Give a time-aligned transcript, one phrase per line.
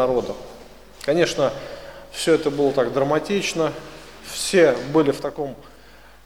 [0.00, 0.36] народом.
[1.04, 1.52] Конечно,
[2.10, 3.72] все это было так драматично,
[4.32, 5.54] все были в таком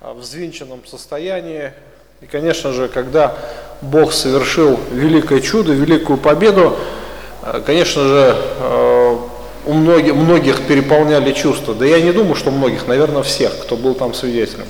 [0.01, 1.73] а, взвинченном состоянии.
[2.21, 3.37] И, конечно же, когда
[3.81, 6.77] Бог совершил великое чудо, великую победу,
[7.43, 9.31] а, конечно же, а,
[9.67, 11.75] у многих, многих переполняли чувства.
[11.75, 14.67] Да я не думаю, что многих, наверное, всех, кто был там свидетелем.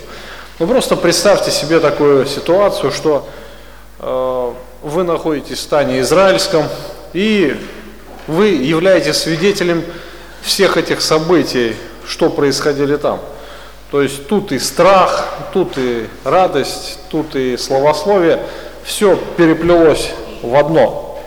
[0.59, 3.27] Ну просто представьте себе такую ситуацию, что
[3.99, 6.65] вы находитесь в стане израильском,
[7.13, 7.57] и
[8.27, 9.85] вы являетесь свидетелем
[10.43, 11.77] всех этих событий,
[12.07, 13.21] что происходили там.
[13.91, 18.41] То есть тут и страх, тут и радость, тут и словословие,
[18.83, 20.11] все переплелось
[20.43, 21.21] в одно.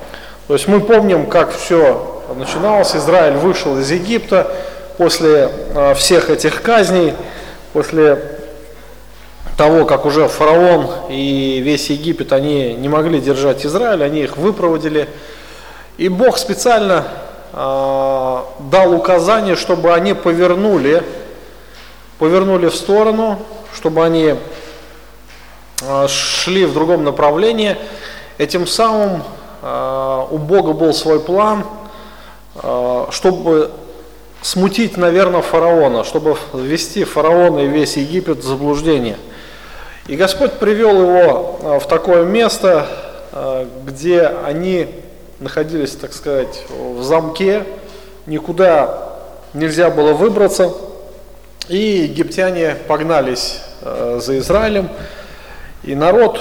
[0.48, 2.96] То есть мы помним, как все начиналось.
[2.96, 4.52] Израиль вышел из Египта
[4.98, 7.14] после э, всех этих казней,
[7.74, 8.22] после
[9.58, 15.08] того, как уже фараон и весь Египет, они не могли держать Израиль, они их выпроводили.
[15.98, 17.06] И Бог специально
[17.54, 21.02] э, дал указание, чтобы они повернули,
[22.20, 23.40] повернули в сторону,
[23.74, 24.36] чтобы они
[25.82, 27.78] э, шли в другом направлении.
[28.38, 29.24] Этим самым
[29.64, 31.66] э, у Бога был свой план,
[32.62, 33.72] э, чтобы
[34.44, 39.18] смутить, наверное, фараона, чтобы ввести фараона и весь Египет в заблуждение.
[40.06, 42.88] И Господь привел его в такое место,
[43.84, 44.88] где они
[45.40, 47.64] находились, так сказать, в замке,
[48.26, 49.14] никуда
[49.54, 50.74] нельзя было выбраться,
[51.68, 54.90] и египтяне погнались а, за Израилем,
[55.84, 56.40] и народ,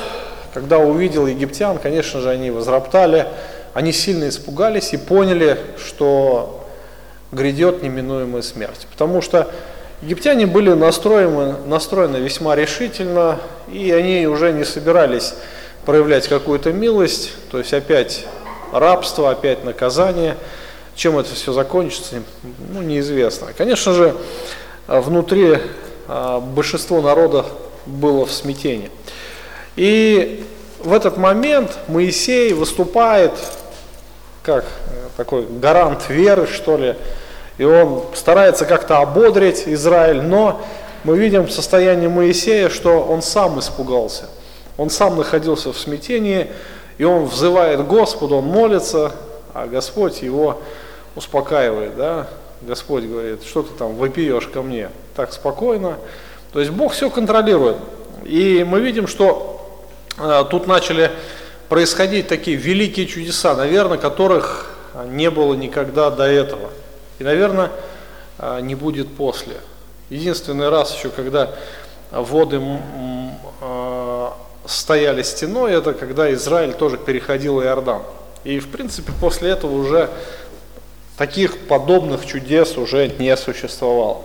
[0.54, 3.26] когда увидел египтян, конечно же, они возроптали,
[3.74, 6.66] они сильно испугались и поняли, что
[7.32, 9.50] грядет неминуемая смерть, потому что
[10.02, 13.38] Египтяне были настроены, настроены весьма решительно,
[13.72, 15.34] и они уже не собирались
[15.86, 18.26] проявлять какую-то милость, то есть опять
[18.72, 20.36] рабство, опять наказание.
[20.94, 22.22] Чем это все закончится,
[22.72, 23.48] ну, неизвестно.
[23.56, 24.16] Конечно же,
[24.86, 25.58] внутри
[26.08, 27.44] а, большинство народа
[27.84, 28.90] было в смятении.
[29.76, 30.46] И
[30.82, 33.32] в этот момент Моисей выступает
[34.42, 36.94] как э, такой гарант веры, что ли,
[37.58, 40.60] и он старается как-то ободрить Израиль, но
[41.02, 44.28] мы видим в состоянии Моисея, что он сам испугался.
[44.76, 46.48] Он сам находился в смятении,
[46.98, 49.12] и он взывает Господу, он молится,
[49.54, 50.60] а Господь его
[51.14, 51.96] успокаивает.
[51.96, 52.28] Да?
[52.62, 55.98] Господь говорит, что ты там вопиешь ко мне так спокойно.
[56.52, 57.76] То есть Бог все контролирует.
[58.24, 59.78] И мы видим, что
[60.18, 61.10] э, тут начали
[61.68, 66.70] происходить такие великие чудеса, наверное, которых не было никогда до этого.
[67.18, 67.70] И, наверное,
[68.38, 69.54] а, не будет после.
[70.10, 71.50] Единственный раз еще, когда
[72.10, 72.60] воды
[73.60, 73.95] а,
[74.66, 78.02] стояли стеной, это когда Израиль тоже переходил Иордан.
[78.44, 80.10] И, в принципе, после этого уже
[81.16, 84.22] таких подобных чудес уже не существовало.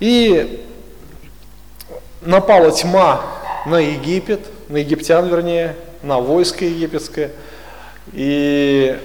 [0.00, 0.66] И
[2.22, 3.22] напала тьма
[3.66, 7.30] на Египет, на египтян вернее, на войско египетское.
[8.12, 8.98] И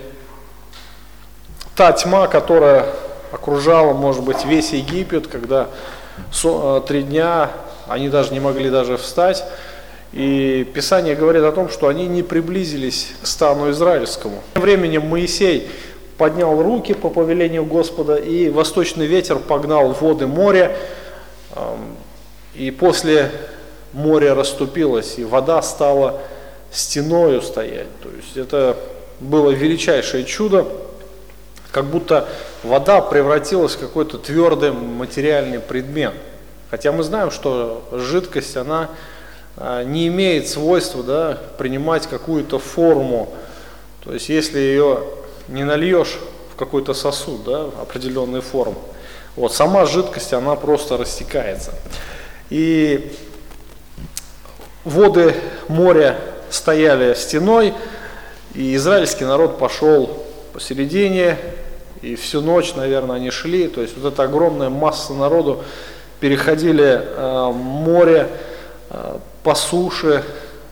[1.76, 2.88] та тьма, которая
[3.32, 5.68] окружала, может быть, весь Египет, когда
[6.44, 7.50] э, три дня
[7.88, 9.44] они даже не могли даже встать.
[10.14, 14.42] И Писание говорит о том, что они не приблизились к стану израильскому.
[14.54, 15.70] Тем временем Моисей
[16.18, 20.76] поднял руки по повелению Господа, и восточный ветер погнал воды моря,
[22.56, 23.32] и после
[23.94, 26.20] моря расступилось, и вода стала
[26.72, 27.88] стеною стоять.
[28.04, 28.78] То есть это
[29.20, 30.66] было величайшее чудо
[31.72, 32.28] как будто
[32.64, 36.14] вода превратилась в какой-то твердый материальный предмет.
[36.70, 38.90] Хотя мы знаем, что жидкость, она
[39.86, 43.30] не имеет свойства да, принимать какую-то форму.
[44.04, 45.04] То есть если ее
[45.48, 46.18] не нальешь
[46.54, 48.78] в какой-то сосуд, да, определенной формы,
[49.36, 51.74] вот сама жидкость, она просто растекается.
[52.50, 53.14] И
[54.84, 55.36] воды
[55.68, 56.18] моря
[56.50, 57.74] стояли стеной,
[58.54, 61.38] и израильский народ пошел посередине,
[62.02, 65.64] и всю ночь, наверное, они шли, то есть вот эта огромная масса народу
[66.20, 68.28] переходили э, море
[69.44, 70.24] по суше,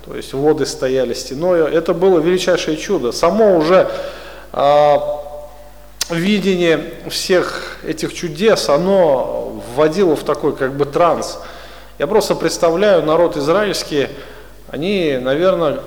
[0.06, 1.66] то есть воды стояли стеною.
[1.68, 3.12] Это было величайшее чудо.
[3.12, 3.90] Само уже
[4.54, 4.96] э,
[6.10, 11.40] видение всех этих чудес, оно вводило в такой как бы транс.
[11.98, 14.08] Я просто представляю народ израильский,
[14.70, 15.82] они, наверное,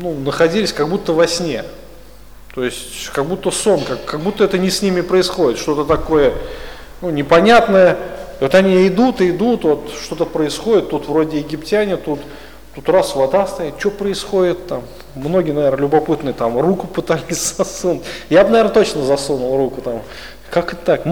[0.00, 1.64] ну, находились как будто во сне.
[2.54, 6.32] То есть как будто сон, как, как будто это не с ними происходит, что-то такое
[7.00, 7.96] ну, непонятное.
[8.40, 12.20] И вот они идут и идут, вот что-то происходит, тут вроде египтяне, тут
[12.74, 14.82] тут раз вода стоит, что происходит там?
[15.14, 18.02] Многие, наверное, любопытные там руку пытались засунуть.
[18.28, 20.02] Я бы, наверное, точно засунул руку там.
[20.50, 21.06] Как это так?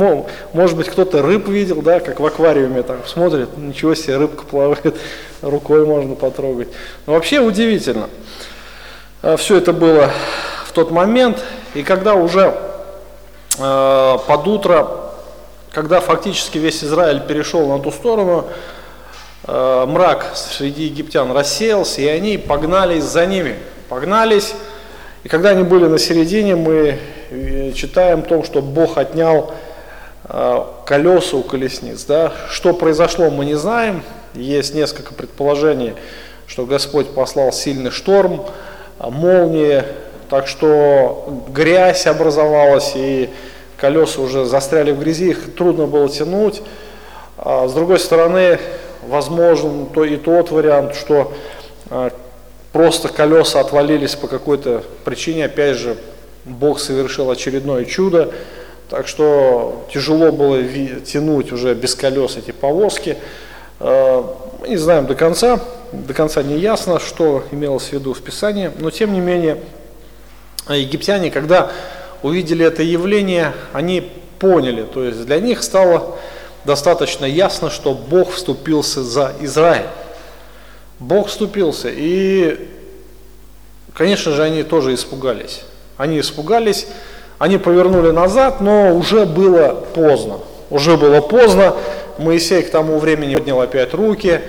[0.53, 4.97] Может быть, кто-то рыб видел, да, как в аквариуме там смотрит, ничего себе, рыбка плавает,
[5.43, 6.69] рукой можно потрогать.
[7.07, 8.09] Но вообще удивительно.
[9.23, 10.11] А, Все это было
[10.67, 11.39] в тот момент,
[11.75, 12.55] и когда уже
[13.59, 15.08] э, под утро,
[15.79, 18.47] когда фактически весь Израиль перешел на ту сторону,
[19.47, 23.55] э, мрак среди египтян рассеялся, и они погнались за ними.
[23.89, 24.55] Погнались,
[25.23, 26.99] и когда они были на середине, мы
[27.31, 29.55] э, читаем о том, что Бог отнял
[30.25, 32.05] э, колеса у колесниц.
[32.07, 32.33] Да?
[32.51, 34.03] Что произошло, мы не знаем.
[34.35, 35.95] Есть несколько предположений,
[36.49, 38.47] что Господь послал сильный шторм,
[38.99, 39.85] молнии,
[40.29, 43.31] так что грязь образовалась, и
[43.79, 46.63] колеса уже застряли в грязи, их трудно было тянуть.
[47.39, 48.59] А с другой стороны,
[49.07, 51.33] возможен то и тот вариант, что
[51.91, 52.11] а,
[52.73, 55.97] просто колеса отвалились по какой-то причине, опять же,
[56.45, 58.33] Бог совершил очередное чудо,
[58.89, 60.63] так что тяжело было
[61.05, 63.17] тянуть уже без колес эти повозки.
[63.81, 65.61] А, мы не знаем до конца,
[65.93, 69.59] до конца не ясно, что имелось в виду в Писании, но тем не менее
[70.69, 71.71] египтяне, когда
[72.23, 76.17] увидели это явление, они поняли, то есть для них стало
[76.65, 79.87] достаточно ясно, что Бог вступился за Израиль.
[80.99, 82.69] Бог вступился, и,
[83.95, 85.63] конечно же, они тоже испугались.
[85.97, 86.87] Они испугались,
[87.39, 90.39] они повернули назад, но уже было поздно.
[90.71, 91.75] Уже было поздно,
[92.19, 94.41] Моисей к тому времени поднял опять руки,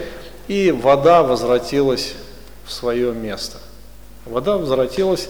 [0.48, 2.13] и вода возвратилась
[2.66, 3.57] в свое место.
[4.25, 5.30] Вода возвратилась,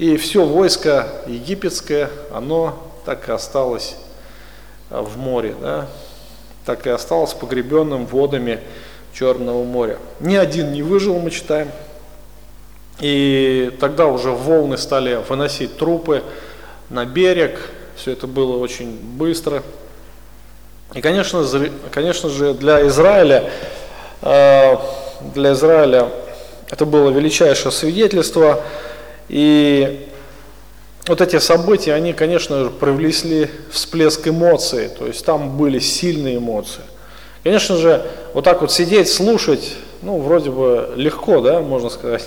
[0.00, 3.96] и все войско египетское, оно так и осталось
[4.88, 5.88] в море, да?
[6.64, 8.60] так и осталось погребенным водами
[9.12, 9.98] Черного моря.
[10.20, 11.70] Ни один не выжил, мы читаем.
[13.00, 16.22] И тогда уже волны стали выносить трупы
[16.88, 17.60] на берег.
[17.96, 19.62] Все это было очень быстро.
[20.94, 21.44] И, конечно,
[21.92, 23.50] конечно же, для Израиля,
[24.22, 24.76] э,
[25.34, 26.08] для Израиля
[26.70, 28.62] это было величайшее свидетельство.
[29.30, 30.08] И
[31.06, 34.88] вот эти события, они, конечно же, привлекли всплеск эмоций.
[34.88, 36.82] То есть там были сильные эмоции.
[37.44, 38.04] Конечно же,
[38.34, 42.24] вот так вот сидеть, слушать, ну, вроде бы легко, да, можно сказать,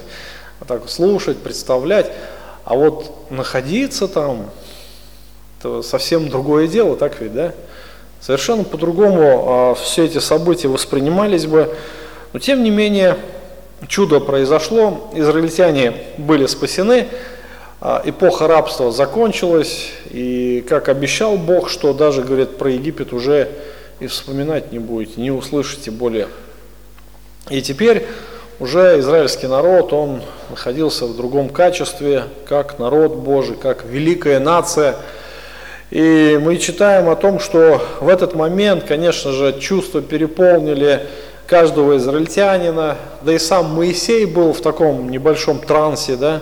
[0.60, 2.10] вот так слушать, представлять,
[2.64, 4.50] а вот находиться там,
[5.60, 7.54] это совсем другое дело, так ведь, да?
[8.22, 11.76] Совершенно по-другому а, все эти события воспринимались бы,
[12.32, 13.18] но тем не менее
[13.88, 17.08] чудо произошло, израильтяне были спасены,
[17.82, 23.50] а, эпоха рабства закончилась, и как обещал Бог, что даже, говорит, про Египет уже
[24.00, 26.28] и вспоминать не будете, не услышите более.
[27.50, 28.06] И теперь
[28.60, 34.96] уже израильский народ, он находился в другом качестве, как народ Божий, как великая нация.
[35.92, 41.08] И мы читаем о том, что в этот момент, конечно же, чувства переполнили
[41.54, 46.42] каждого израильтянина, да и сам Моисей был в таком небольшом трансе, да,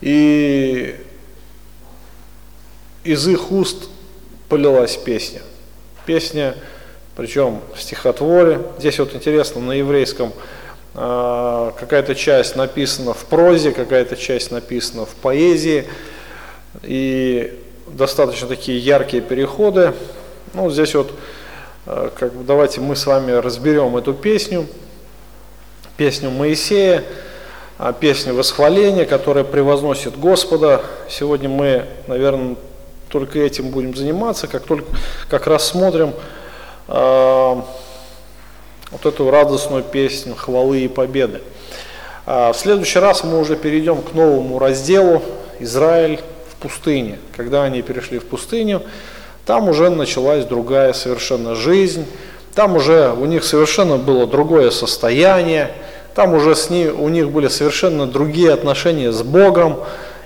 [0.00, 0.94] и
[3.02, 3.88] из их уст
[4.48, 5.42] полилась песня.
[6.04, 6.54] Песня
[7.16, 8.60] причем в стихотворе.
[8.78, 10.32] Здесь вот интересно, на еврейском
[10.94, 15.88] э, какая-то часть написана в прозе, какая-то часть написана в поэзии,
[16.84, 17.52] и
[17.88, 19.92] достаточно такие яркие переходы.
[20.54, 21.10] Ну, здесь вот,
[21.86, 24.66] э, как, давайте мы с вами разберем эту песню,
[25.96, 27.04] песню Моисея,
[27.78, 30.82] э, песню восхваления, которая превозносит Господа.
[31.08, 32.56] Сегодня мы, наверное,
[33.08, 34.86] только этим будем заниматься, как только
[35.28, 36.12] как рассмотрим
[36.88, 37.64] вот
[39.04, 41.40] эту радостную песню хвалы и победы.
[42.26, 45.22] А в следующий раз мы уже перейдем к новому разделу
[45.60, 47.18] Израиль в пустыне.
[47.36, 48.82] Когда они перешли в пустыню,
[49.46, 52.04] там уже началась другая совершенно жизнь,
[52.54, 55.70] там уже у них совершенно было другое состояние,
[56.14, 59.76] там уже с ней, у них были совершенно другие отношения с Богом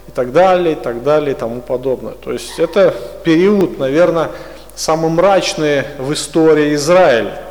[0.08, 2.14] и так далее, и так далее, и тому подобное.
[2.14, 4.30] То есть это период, наверное,
[4.74, 7.42] самый мрачный в истории Израиля.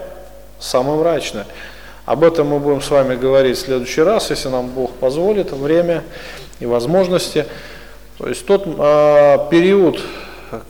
[0.60, 1.44] Самый мрачный.
[2.06, 6.04] Об этом мы будем с вами говорить в следующий раз, если нам Бог позволит, время
[6.60, 7.46] и возможности.
[8.18, 10.00] То есть тот э, период,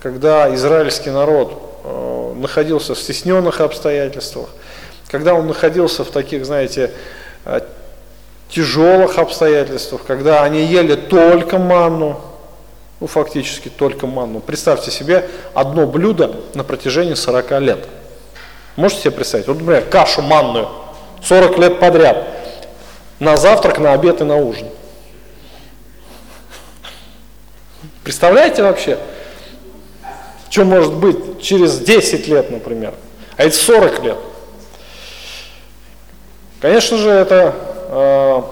[0.00, 4.48] когда израильский народ э, находился в стесненных обстоятельствах,
[5.08, 6.92] когда он находился в таких, знаете,
[7.44, 7.60] э,
[8.48, 12.20] тяжелых обстоятельствах, когда они ели только манну,
[13.00, 14.40] ну, фактически только манну.
[14.40, 17.88] Представьте себе одно блюдо на протяжении 40 лет.
[18.76, 19.46] Можете себе представить?
[19.46, 20.68] Вот, например, кашу манную
[21.22, 22.26] 40 лет подряд.
[23.18, 24.66] на завтрак, на обед и на ужин.
[28.02, 28.98] Представляете вообще,
[30.50, 32.92] что может быть через 10 лет, например,
[33.36, 34.18] а это 40 лет?
[36.60, 37.54] Конечно же, это,
[37.88, 38.42] э,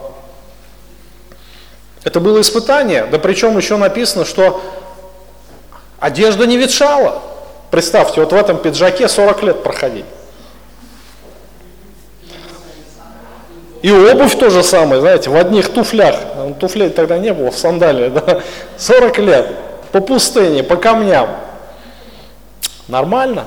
[2.05, 4.62] это было испытание, да причем еще написано, что
[5.99, 7.21] одежда не ветшала.
[7.71, 10.07] Представьте, вот в этом пиджаке 40 лет проходить.
[13.83, 16.17] И обувь то же самое, знаете, в одних туфлях,
[16.61, 18.40] туфлей тогда не было, в сандалии, да,
[18.76, 19.50] 40 лет,
[19.93, 21.28] по пустыне, по камням.
[22.88, 23.47] Нормально.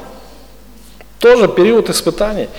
[1.19, 2.49] Тоже период испытаний.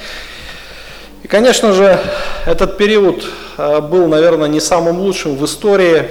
[1.22, 1.98] И, конечно же,
[2.44, 3.24] этот период
[3.56, 6.08] э, был, наверное, не самым лучшим в истории.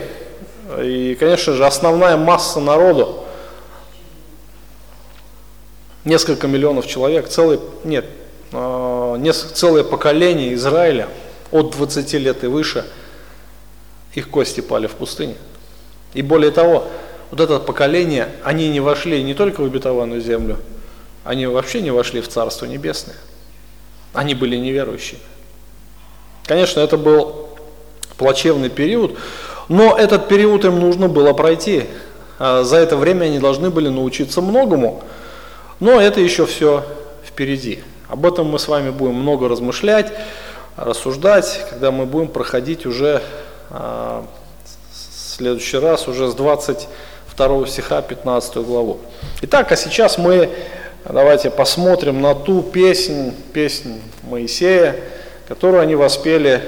[0.82, 3.26] И, конечно же, основная масса народу,
[6.06, 8.06] несколько миллионов человек, целый, нет,
[8.54, 11.08] э, несколько, целое поколение Израиля–
[11.52, 12.86] от 20 лет и выше,
[14.14, 15.36] их кости пали в пустыне.
[16.14, 16.88] И более того,
[17.32, 20.58] вот это поколение, они не вошли не только в обетованную землю,
[21.24, 23.16] они вообще не вошли в Царство Небесное.
[24.14, 25.22] Они были неверующими.
[26.46, 27.50] Конечно, это был
[28.18, 29.18] плачевный период,
[29.70, 31.86] но этот период им нужно было пройти.
[32.38, 35.04] А за это время они должны были научиться многому,
[35.80, 36.86] но это еще все
[37.26, 37.84] впереди.
[38.10, 40.12] Об этом мы с вами будем много размышлять
[40.76, 43.22] рассуждать, когда мы будем проходить уже
[43.70, 44.26] а,
[44.92, 46.36] в следующий раз, уже с
[47.38, 49.00] 22 стиха 15 главу.
[49.42, 50.50] Итак, а сейчас мы
[51.06, 54.96] давайте посмотрим на ту песнь, песнь Моисея,
[55.48, 56.62] которую они воспели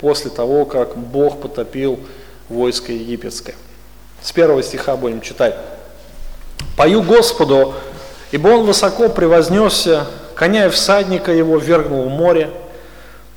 [0.00, 2.00] после того, как Бог потопил
[2.48, 3.54] войско египетское.
[4.22, 5.56] С первого стиха будем читать.
[6.76, 7.74] «Пою Господу,
[8.30, 12.50] ибо Он высоко превознесся, коня и всадника его вергнул в море,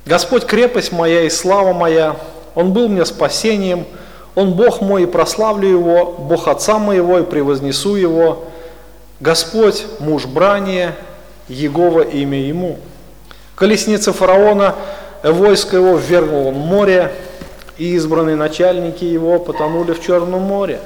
[0.04, 2.16] Господь крепость моя и слава моя,
[2.54, 3.86] Он был мне спасением,
[4.34, 8.44] Он Бог мой и прославлю Его, Бог Отца моего и превознесу Его,
[9.20, 10.96] Господь муж брания,
[11.48, 12.78] Егова имя Ему.
[13.54, 14.74] Колесница фараона,
[15.22, 17.12] войско его ввергнул он в море,
[17.78, 20.80] и избранные начальники его потонули в Черном море.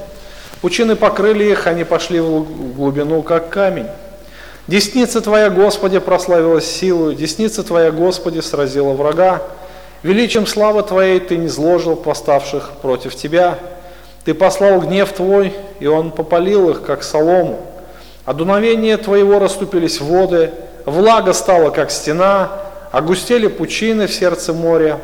[0.61, 3.87] Пучины покрыли их, они пошли в глубину, как камень.
[4.67, 9.43] Десница Твоя, Господи, прославилась силою, десница Твоя, Господи, сразила врага.
[10.03, 13.59] Величием славы Твоей Ты не зложил поставших против Тебя.
[14.25, 17.61] Ты послал гнев Твой, и он попалил их, как солому.
[18.25, 20.51] А дуновение Твоего расступились воды,
[20.85, 22.51] влага стала, как стена,
[22.93, 24.99] огустели пучины в сердце моря.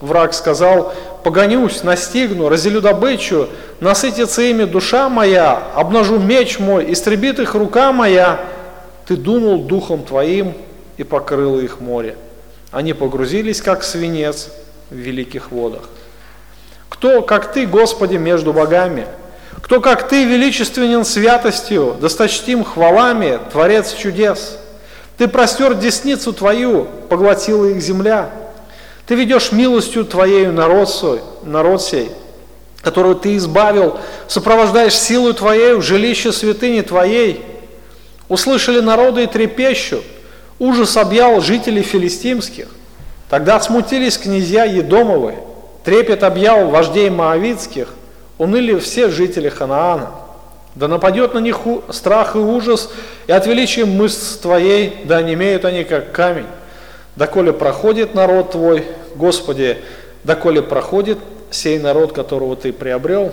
[0.00, 0.92] Враг сказал,
[1.24, 3.48] погонюсь, настигну, разделю добычу,
[3.80, 8.38] насытится ими душа моя, обнажу меч мой, истребит их рука моя,
[9.06, 10.54] ты думал духом твоим
[10.96, 12.16] и покрыло их море.
[12.70, 14.48] Они погрузились, как свинец
[14.90, 15.88] в великих водах.
[16.88, 19.06] Кто, как ты, Господи, между богами?
[19.62, 24.58] Кто, как ты, величественен святостью, досточтим хвалами, творец чудес?
[25.16, 28.30] Ты простер десницу твою, поглотила их земля.
[29.06, 32.10] Ты ведешь милостью твоею народ, свой, народ сей,
[32.82, 33.98] которую ты избавил,
[34.28, 37.44] сопровождаешь силу твоею жилище святыни твоей,
[38.28, 40.04] Услышали народы и трепещут.
[40.58, 42.68] Ужас объял жителей филистимских.
[43.30, 45.34] Тогда смутились князья Едомовы.
[45.84, 47.88] Трепет объял вождей Моавицких.
[48.38, 50.10] Уныли все жители Ханаана.
[50.74, 51.58] Да нападет на них
[51.90, 52.90] страх и ужас,
[53.26, 56.46] и от величия мышц твоей, да не имеют они как камень.
[57.16, 58.84] Доколе проходит народ твой,
[59.16, 59.78] Господи,
[60.22, 61.18] доколе проходит
[61.50, 63.32] сей народ, которого ты приобрел,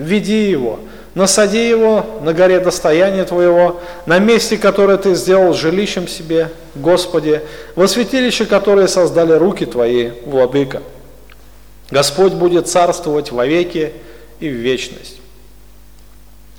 [0.00, 0.80] веди его,
[1.14, 7.42] насади его на горе достояния Твоего, на месте, которое Ты сделал жилищем себе, Господи,
[7.76, 10.82] во святилище, которое создали руки Твои, Владыка.
[11.90, 13.92] Господь будет царствовать вовеки
[14.38, 15.16] и в вечность.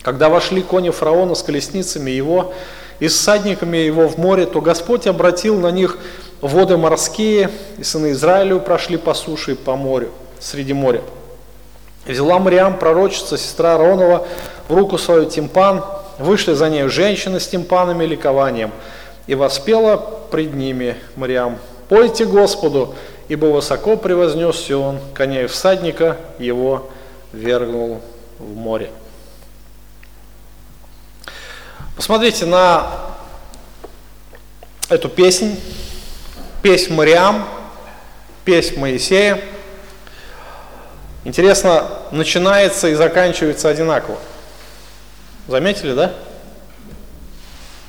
[0.03, 2.53] Когда вошли кони фараона с колесницами его
[3.00, 5.98] и с садниками его в море, то Господь обратил на них
[6.41, 11.01] воды морские, и сыны Израилю прошли по суше и по морю, среди моря.
[12.05, 14.27] Взяла Мариам, пророчица, сестра Аронова,
[14.67, 15.84] в руку свою тимпан,
[16.17, 18.72] вышли за нею женщины с тимпанами и ликованием,
[19.27, 19.98] и воспела
[20.31, 22.96] пред ними Мариам, «Пойте Господу,
[23.27, 26.89] ибо высоко превознесся он, коня и всадника его
[27.34, 28.01] вергнул
[28.39, 28.89] в море».
[31.96, 32.88] Посмотрите на
[34.89, 35.60] эту песнь,
[36.63, 37.46] песнь Мариам,
[38.43, 39.39] песнь Моисея–
[41.23, 44.17] Интересно, начинается и заканчивается одинаково.
[45.47, 46.13] Заметили, да?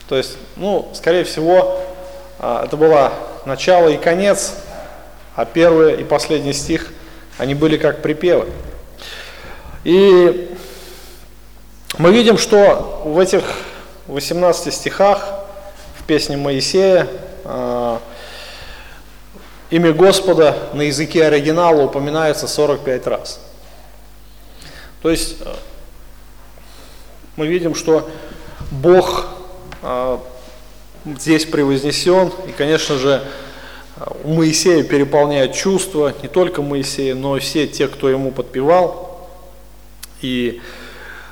[0.08, 1.80] То есть, ну, скорее всего,
[2.38, 3.12] а, это было
[3.46, 4.54] начало и конец
[5.34, 6.88] а первый и последний стих,
[7.38, 8.48] они были как припевы.
[9.84, 10.54] И
[11.98, 13.42] мы видим, что в этих
[14.08, 15.26] 18 стихах
[15.98, 17.08] в песне Моисея
[17.44, 17.98] э,
[19.73, 23.41] имя Господа на языке оригинала упоминается 45 раз.
[25.00, 25.55] То есть э,
[27.37, 28.09] мы видим, что
[28.71, 29.29] Бог
[29.83, 30.19] э,
[31.17, 33.25] здесь превознесен, и, конечно же,
[34.25, 39.31] у Моисея переполняет чувства, не только Моисея, но и все те, кто ему подпевал.
[40.21, 40.61] И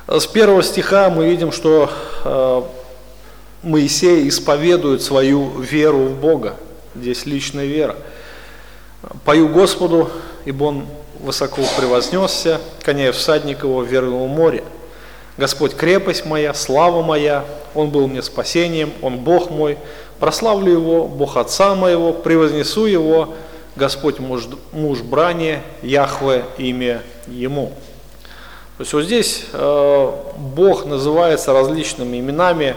[0.07, 1.91] с первого стиха мы видим, что
[2.25, 2.61] э,
[3.61, 6.55] Моисей исповедует свою веру в Бога.
[6.95, 7.95] Здесь личная вера.
[9.25, 10.09] «Пою Господу,
[10.45, 10.85] ибо Он
[11.19, 14.63] высоко превознесся, коня всадник его вернул море.
[15.37, 19.77] Господь крепость моя, слава моя, Он был мне спасением, Он Бог мой,
[20.19, 23.33] прославлю Его, Бог Отца моего, превознесу Его,
[23.75, 27.71] Господь муж, муж брани, Яхве имя Ему.
[28.77, 32.75] То есть вот здесь э, Бог называется различными именами,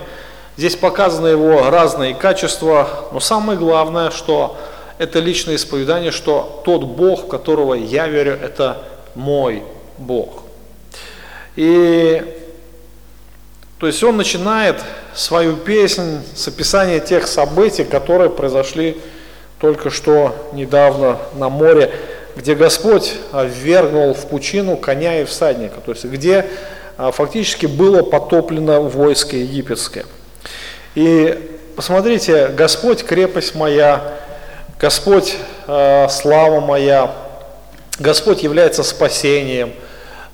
[0.56, 4.56] здесь показаны Его разные качества, но самое главное, что
[4.98, 8.78] это личное исповедание, что тот Бог, в которого я верю, это
[9.14, 9.62] мой
[9.98, 10.42] Бог.
[11.56, 12.22] И
[13.78, 14.76] то есть он начинает
[15.14, 18.98] свою песнь с описания тех событий, которые произошли
[19.60, 21.92] только что недавно на море,
[22.36, 26.46] где Господь ввергнул в пучину коня и всадника, то есть где
[26.96, 30.06] а, фактически было потоплено войско египетское.
[30.94, 34.18] И посмотрите, Господь крепость моя,
[34.84, 37.10] Господь э, слава моя,
[37.98, 39.72] Господь является спасением,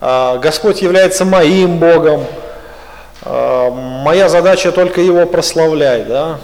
[0.01, 2.25] э, Господь является моим Богом,
[3.25, 6.09] э, моя задача только Его прославлять.
[6.09, 6.41] Да?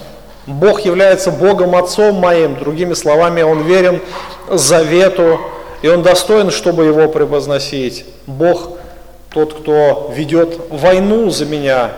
[0.46, 4.00] Бог является Богом Отцом моим, другими словами, Он верен
[4.48, 5.40] завету,
[5.82, 8.04] и Он достоин, чтобы Его превозносить.
[8.28, 8.78] Бог
[9.30, 11.90] тот, кто ведет войну за меня,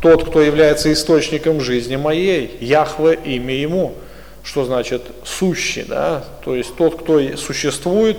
[0.00, 3.94] тот, кто является источником жизни моей, Яхве имя Ему–
[4.44, 8.18] что значит сущий, да, то есть тот, кто существует,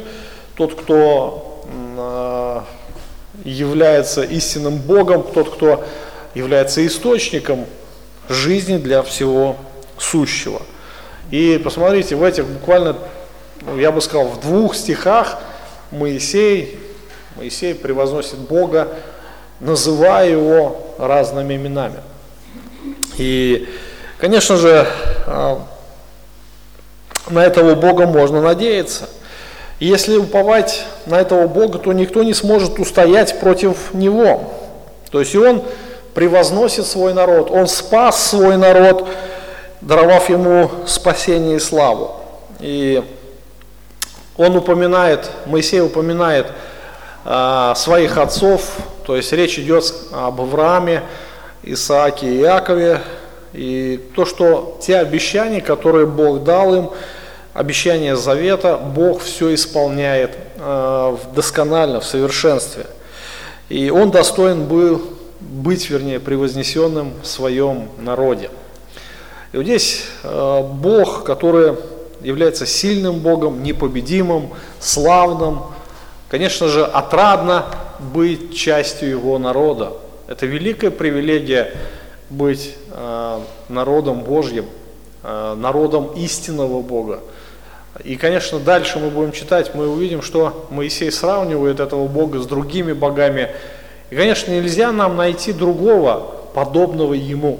[0.56, 1.64] тот, кто
[1.98, 2.66] а,
[3.44, 5.86] является истинным Богом, тот, кто
[6.34, 7.66] является источником
[8.28, 9.56] жизни для всего
[10.00, 10.62] сущего.
[11.30, 12.98] И посмотрите, в этих буквально,
[13.78, 15.40] я бы сказал, в двух стихах
[15.92, 16.80] Моисей,
[17.36, 18.90] Моисей превозносит Бога,
[19.60, 22.00] называя его разными именами.
[23.18, 23.70] И,
[24.18, 24.88] конечно же,
[25.28, 25.66] а,
[27.30, 29.10] на этого Бога можно надеяться.
[29.80, 34.54] Если уповать на этого Бога, то никто не сможет устоять против Него.
[35.12, 35.64] То есть и Он
[36.14, 39.08] превозносит свой народ, Он спас свой народ,
[39.82, 42.16] даровав ему спасение и славу.
[42.60, 43.04] И
[44.38, 46.48] он упоминает, Моисей упоминает
[47.24, 48.70] а, своих отцов,
[49.06, 51.04] то есть речь идет об Аврааме,
[51.64, 53.02] Исааке и Иакове,
[53.56, 56.90] и то, что те обещания, которые Бог дал им,
[57.54, 62.86] обещания завета, Бог все исполняет э, досконально, в совершенстве.
[63.70, 65.02] И Он достоин был
[65.40, 68.50] быть, вернее, превознесенным в своем народе.
[69.54, 71.76] И вот здесь э, Бог, который
[72.22, 75.62] является сильным Богом, непобедимым, славным,
[76.30, 77.66] конечно же, отрадно
[78.00, 79.94] быть частью Его народа.
[80.28, 81.74] Это великая привилегия
[82.30, 82.76] быть
[83.70, 84.66] народом Божьим,
[85.24, 87.20] э, народом истинного Бога.
[88.04, 92.94] И, конечно, дальше мы будем читать, мы увидим, что Моисей сравнивает этого Бога с другими
[92.94, 93.52] богами.
[94.10, 97.60] И, конечно, нельзя нам найти другого, подобного Ему.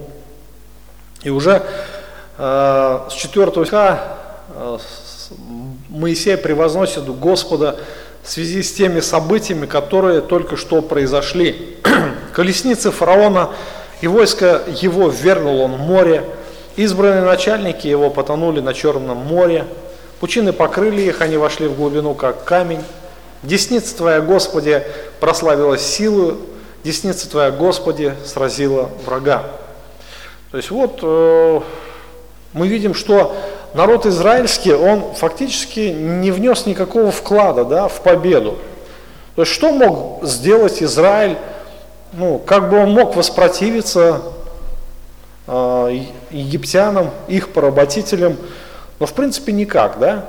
[1.24, 1.64] И уже
[2.38, 4.18] э, с 4 стиха
[4.50, 4.78] э,
[5.90, 7.78] Моисей превозносит Господа
[8.24, 11.78] в связи с теми событиями, которые только что произошли.
[12.34, 13.52] Колесницы фараона
[14.02, 16.24] и войско его вернул он в море,
[16.76, 19.66] избранные начальники его потонули на Черном море,
[20.20, 22.82] Пучины покрыли их, они вошли в глубину, как камень.
[23.44, 24.82] Десница Твоя, Господи,
[25.20, 26.38] прославилась силою,
[26.84, 29.44] десница Твоя, Господи, сразила врага.
[30.52, 31.62] То есть вот э,
[32.54, 33.36] мы видим, что
[33.74, 38.58] народ израильский, он фактически не внес никакого вклада да, в победу.
[39.36, 41.38] То есть что мог сделать Израиль,
[42.18, 44.22] ну, как бы он мог воспротивиться
[45.48, 46.00] э,
[46.32, 48.38] египтянам, их поработителям,
[49.00, 50.26] но в принципе никак, да?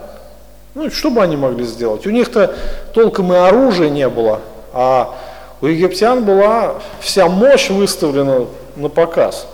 [0.74, 2.06] Ну, что бы они могли сделать?
[2.06, 2.54] У них-то
[2.92, 4.40] толком и оружия не было,
[4.72, 5.16] а
[5.60, 9.46] у египтян была вся мощь выставлена на показ.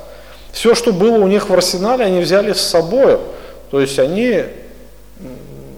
[0.53, 3.19] Все, что было у них в арсенале, они взяли с собой.
[3.71, 4.43] То есть они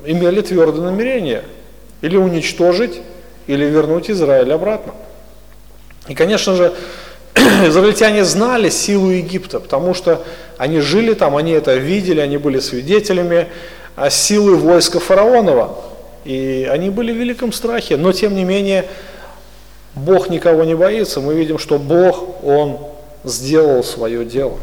[0.04, 1.44] имели твердое намерение
[2.00, 3.00] или уничтожить,
[3.46, 4.94] или вернуть Израиль обратно.
[6.08, 6.72] И, конечно же,
[7.34, 10.22] израильтяне знали силу Египта, потому что
[10.58, 13.48] они жили там, они это видели, они были свидетелями
[13.96, 15.78] а, силы войска фараонова.
[16.24, 18.86] И они были в великом страхе, но тем не менее
[19.94, 21.20] Бог никого не боится.
[21.20, 22.78] Мы видим, что Бог, Он
[23.24, 24.58] сделал свое дело.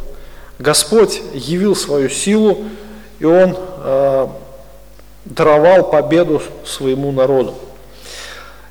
[0.59, 2.65] Господь явил свою силу,
[3.19, 4.27] и Он э,
[5.25, 7.55] даровал победу своему народу.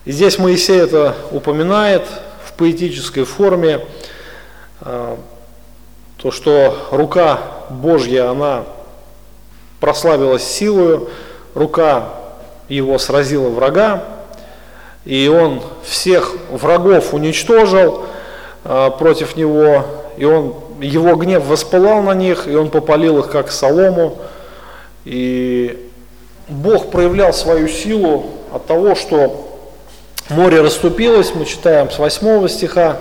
[0.05, 2.03] И здесь Моисей это упоминает
[2.61, 3.81] поэтической форме,
[4.83, 5.17] э,
[6.19, 8.65] то, что рука Божья, она
[9.81, 11.09] прославилась силою,
[11.55, 12.11] рука
[12.69, 14.05] его сразила врага,
[15.07, 18.05] и он всех врагов уничтожил
[18.65, 19.87] э, против него,
[20.19, 24.19] и он, его гнев воспылал на них, и он попалил их как солому,
[25.07, 25.91] и
[26.47, 29.50] Бог проявлял свою силу от того, что
[30.31, 32.99] море расступилось, мы читаем с 8 стиха,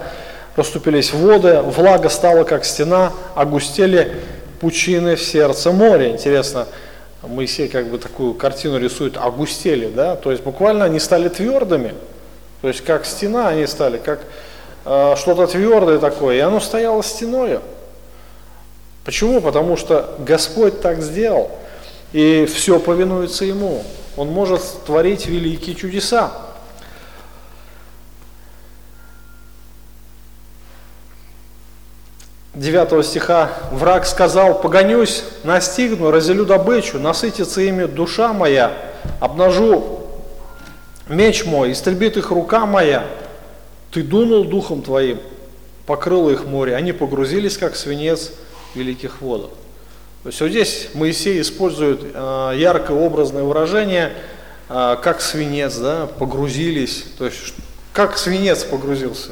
[0.56, 4.12] расступились воды, влага стала как стена, огустели
[4.60, 6.10] пучины в сердце моря.
[6.10, 6.68] Интересно,
[7.24, 11.94] Моисей как бы такую картину рисует, огустели, да, то есть буквально они стали твердыми,
[12.62, 14.22] то есть как стена они стали, как
[14.86, 17.62] э, что-то твердое такое, и оно стояло стеною.
[19.04, 19.42] Почему?
[19.42, 21.52] Потому что Господь так сделал,
[22.14, 23.84] и все повинуется Ему.
[24.18, 26.32] Он может творить великие чудеса.
[32.60, 38.74] 9 стиха, враг сказал, погонюсь, настигну, разделю добычу, насытится ими душа моя,
[39.22, 40.02] обнажу
[41.08, 43.06] меч мой, истребит их рука моя.
[43.92, 45.20] Ты дунул духом твоим,
[45.86, 48.34] покрыло их море, они погрузились, как свинец
[48.76, 49.52] великих водах.
[50.24, 54.12] То есть вот здесь Моисей использует э, яркое образное выражение,
[54.68, 57.54] э, как свинец, да, погрузились, то есть
[57.94, 59.30] как свинец погрузился.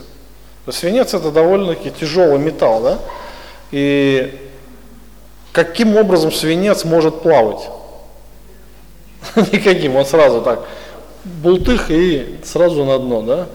[0.70, 3.00] Свинец это довольно-таки тяжелый металл, да?
[3.72, 4.38] И
[5.54, 7.70] каким образом свинец может плавать?
[9.52, 10.66] Никаким, он сразу так,
[11.24, 13.48] бултых и сразу на дно, да?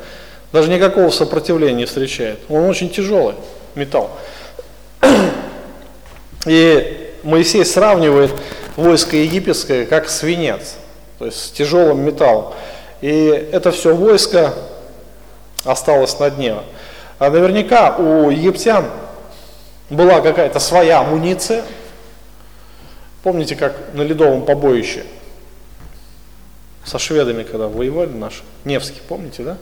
[0.53, 2.39] Даже никакого сопротивления не встречает.
[2.49, 3.35] Он очень тяжелый
[3.75, 4.11] металл.
[6.47, 8.33] И Моисей сравнивает
[8.77, 10.75] войско египетское как свинец,
[11.19, 12.53] то есть с тяжелым металлом.
[13.01, 14.55] И это все войско
[15.65, 16.57] осталось на дне.
[17.23, 18.85] А наверняка у египтян
[19.91, 21.65] была какая-то своя амуниция.
[23.23, 25.05] Помните, как на Ледовом побоище
[26.85, 29.59] со шведами, когда воевали наши, Невский, помните, да?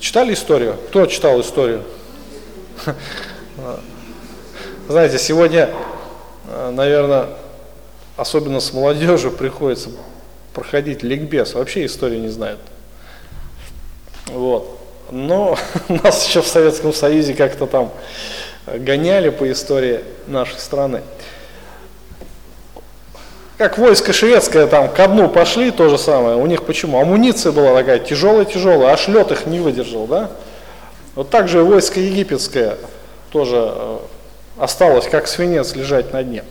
[0.00, 0.76] Читали историю?
[0.88, 1.84] Кто читал историю?
[4.88, 5.70] Знаете, сегодня,
[6.72, 7.28] наверное,
[8.16, 9.90] особенно с молодежью приходится
[10.52, 12.58] проходить ликбез, вообще истории не знают.
[14.26, 14.80] Вот.
[15.10, 15.56] Но
[15.88, 17.90] нас еще в Советском Союзе как-то там
[18.66, 21.02] гоняли по истории нашей страны.
[23.56, 26.36] Как войско шведское там ко дну пошли, то же самое.
[26.36, 27.00] У них почему?
[27.00, 30.30] Амуниция была такая тяжелая-тяжелая, аж лед их не выдержал, да?
[31.14, 32.76] Вот так же войско египетское
[33.30, 33.98] тоже э,
[34.58, 36.42] осталось, как свинец, лежать на дне.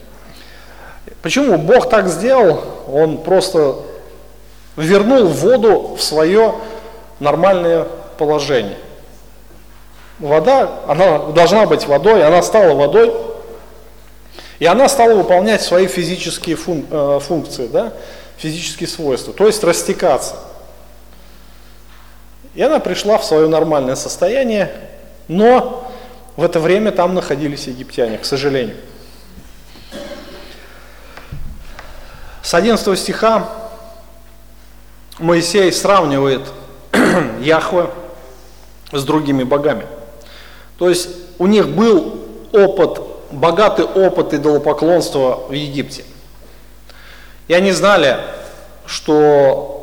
[1.21, 2.63] Почему Бог так сделал?
[2.87, 3.75] Он просто
[4.77, 6.55] вернул воду в свое
[7.19, 8.77] нормальное положение.
[10.19, 13.13] Вода, она должна быть водой, она стала водой,
[14.59, 17.93] и она стала выполнять свои физические э, функции, да,
[18.37, 20.35] физические свойства, то есть растекаться.
[22.55, 24.71] И она пришла в свое нормальное состояние,
[25.27, 25.91] но
[26.35, 28.77] в это время там находились египтяне, к сожалению.
[32.43, 33.49] С 11 стиха
[35.17, 36.41] Моисей сравнивает
[37.41, 37.89] Яхве
[38.91, 39.85] с другими богами.
[40.77, 46.03] То есть у них был опыт, богатый опыт идолопоклонства в Египте.
[47.47, 48.17] И они знали,
[48.85, 49.73] что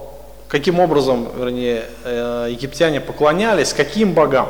[0.49, 4.49] каким образом, вернее, э, египтяне поклонялись, каким богам.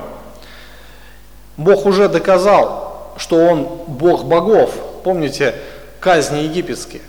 [1.57, 4.73] Бог уже доказал, что Он Бог богов.
[5.05, 5.55] Помните
[6.01, 7.03] казни египетские?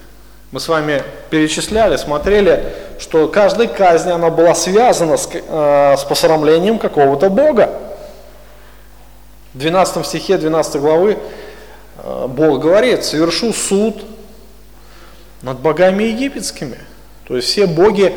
[0.51, 6.77] Мы с вами перечисляли, смотрели, что каждая казнь, она была связана с, э, с посрамлением
[6.77, 7.69] какого-то Бога.
[9.53, 11.17] В 12 стихе 12 главы
[12.03, 14.03] э, Бог говорит, совершу суд
[15.41, 16.79] над богами египетскими.
[17.29, 18.13] То есть все боги,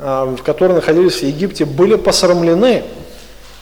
[0.00, 2.82] э, которые находились в Египте, были посрамлены.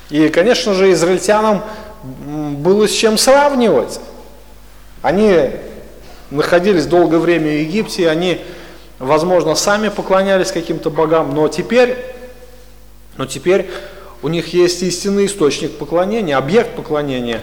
[0.08, 1.62] И, конечно же, израильтянам
[2.02, 4.00] было с чем сравнивать.
[5.02, 5.50] Они
[6.30, 8.40] находились долгое время в Египте, они
[8.98, 11.96] возможно, сами поклонялись каким-то богам, но теперь,
[13.16, 13.70] но теперь
[14.22, 17.42] у них есть истинный источник поклонения, объект поклонения,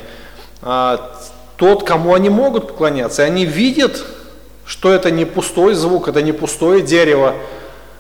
[0.62, 1.12] а,
[1.58, 3.24] тот, кому они могут поклоняться.
[3.24, 4.04] И они видят,
[4.65, 7.36] что это не пустой звук, это не пустое дерево,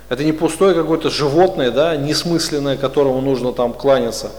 [0.09, 4.31] это не пустое какое-то животное, да, несмысленное, которому нужно там кланяться.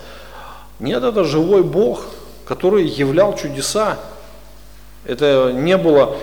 [0.78, 2.04] Нет, это живой Бог,
[2.46, 3.96] который являл чудеса.
[5.06, 6.16] Это не было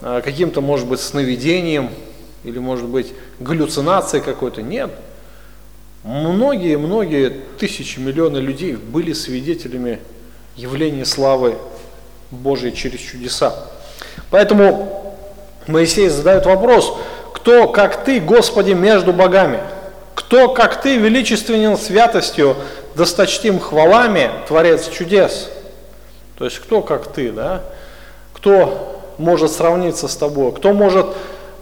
[0.00, 1.90] каким-то, может быть, сновидением
[2.44, 4.62] или, может быть, галлюцинацией какой-то.
[4.62, 4.90] Нет.
[6.04, 9.98] Многие-многие тысячи, миллионы людей были свидетелями
[10.56, 11.56] явления славы
[12.30, 13.54] Божьей через чудеса.
[14.30, 15.16] Поэтому
[15.66, 16.96] Моисей задает вопрос,
[17.34, 19.60] кто, как ты, Господи, между богами?
[20.14, 22.56] Кто, как ты, величественен святостью,
[22.94, 25.48] досточтим хвалами, Творец чудес?
[26.36, 27.62] То есть, кто, как ты, да?
[28.32, 30.52] Кто может сравниться с тобой?
[30.52, 31.06] Кто может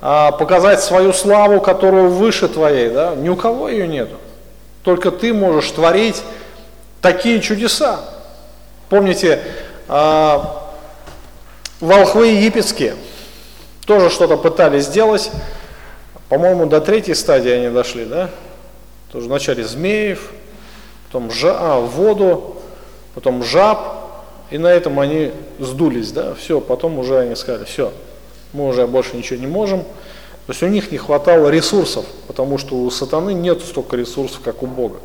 [0.01, 3.14] а, показать свою славу, которую выше твоей, да?
[3.14, 4.16] Ни у кого ее нету.
[4.83, 6.23] Только ты можешь творить
[7.01, 8.01] такие чудеса.
[8.88, 9.42] Помните,
[9.88, 10.62] а,
[11.81, 12.95] волхвы египетские
[13.87, 15.31] тоже что-то пытались сделать.
[16.29, 18.31] По-моему, до третьей стадии они дошли, да?
[19.12, 20.33] Тоже вначале змеев,
[21.07, 22.57] потом жа, а, воду,
[23.14, 24.06] потом жаб,
[24.50, 27.92] и на этом они сдулись, да, все, потом уже они сказали, все,
[28.52, 29.80] мы уже больше ничего не можем.
[29.80, 34.62] То есть у них не хватало ресурсов, потому что у сатаны нет столько ресурсов, как
[34.62, 34.98] у Бога.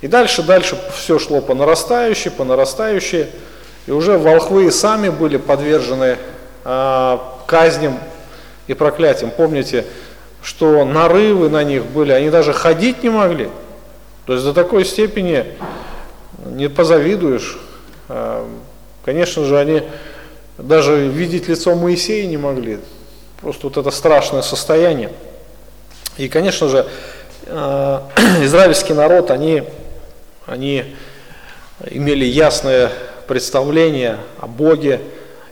[0.00, 3.26] И дальше, дальше все шло по нарастающей, по нарастающей,
[3.86, 6.18] и уже волхвы сами были подвержены
[6.64, 7.98] э, казням
[8.66, 9.30] и проклятиям.
[9.30, 9.84] Помните,
[10.42, 13.48] что нарывы на них были, они даже ходить не могли.
[14.26, 15.46] То есть до такой степени
[16.46, 17.58] не позавидуешь.
[18.08, 18.48] А,
[19.04, 19.82] конечно же, они
[20.56, 22.78] даже видеть лицо Моисея не могли.
[23.40, 25.10] Просто вот это страшное состояние.
[26.16, 26.86] И, конечно же,
[27.46, 28.08] а,
[28.42, 29.62] израильский народ, они,
[30.46, 30.96] они
[31.90, 32.90] имели ясное
[33.26, 35.00] представление о Боге,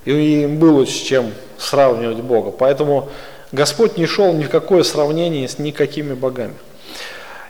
[0.05, 2.51] и им было с чем сравнивать Бога.
[2.51, 3.09] Поэтому
[3.53, 6.55] Господь не шел ни в какое сравнение с никакими богами.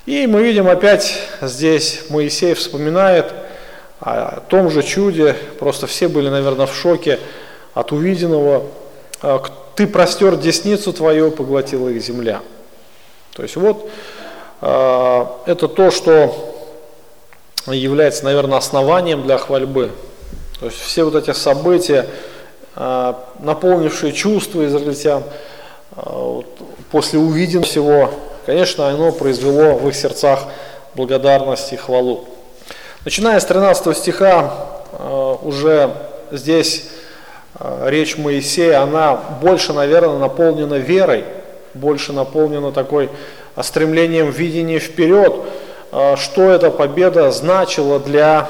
[0.04, 3.32] И мы видим опять здесь Моисей вспоминает
[4.00, 7.18] о том же чуде, просто все были, наверное, в шоке
[7.74, 8.64] от увиденного.
[9.22, 9.42] «А,
[9.74, 12.40] Ты простер десницу твою, поглотила их земля.
[13.34, 13.90] То есть вот
[14.60, 16.34] а, это то, что
[17.66, 19.90] является, наверное, основанием для хвальбы.
[20.60, 22.06] То есть все вот эти события,
[22.74, 25.22] а, наполнившие чувства израильтян,
[26.90, 28.10] после увиденного всего,
[28.44, 30.44] конечно, оно произвело в их сердцах
[30.94, 32.28] благодарность и хвалу.
[33.06, 34.52] Начиная с 13 стиха,
[34.90, 35.92] э, уже
[36.32, 36.86] здесь
[37.60, 41.22] э, речь Моисея, она больше, наверное, наполнена верой,
[41.72, 43.08] больше наполнена такой
[43.54, 45.36] э, стремлением видения вперед,
[46.16, 48.48] что эта победа значила для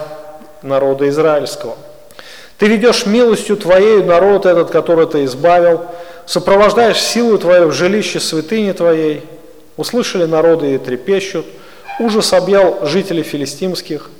[0.62, 1.76] народа израильского.
[2.56, 5.82] Ты ведешь милостью Твоей народ этот, который Ты избавил,
[6.24, 9.22] сопровождаешь силу Твою в жилище святыни Твоей.
[9.76, 11.44] Услышали народы и трепещут,
[12.00, 14.10] ужас объял жителей филистимских–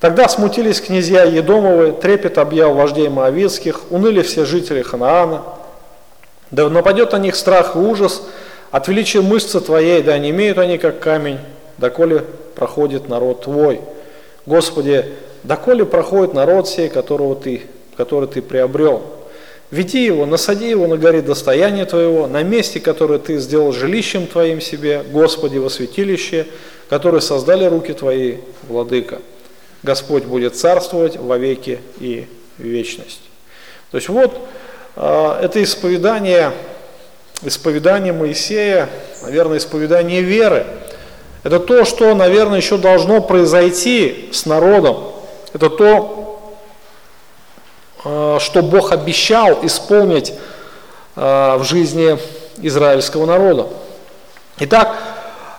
[0.00, 5.42] Тогда смутились князья Едомовы, трепет объял вождей Моавицких, уныли все жители Ханаана.
[6.50, 8.22] Да нападет на них страх и ужас,
[8.70, 11.38] от величия мышцы твоей, да не имеют они как камень,
[11.78, 13.80] доколе проходит народ твой.
[14.46, 15.06] Господи,
[15.42, 17.62] доколе проходит народ сей, которого ты,
[17.96, 19.02] который ты приобрел.
[19.70, 24.60] Веди его, насади его на горе достояния твоего, на месте, которое ты сделал жилищем твоим
[24.60, 26.46] себе, Господи, во святилище,
[26.88, 28.36] которое создали руки твои,
[28.68, 29.20] Владыка.
[29.84, 33.20] Господь будет царствовать во веки и вечность.
[33.90, 34.48] То есть вот
[34.96, 36.52] а, это исповедание,
[37.42, 38.88] исповедание Моисея,
[39.22, 40.64] наверное, исповедание веры.
[41.42, 45.12] Это то, что, наверное, еще должно произойти с народом.
[45.52, 46.56] Это то,
[48.04, 50.32] а, что Бог обещал исполнить
[51.14, 52.18] а, в жизни
[52.56, 53.66] израильского народа.
[54.60, 54.96] Итак,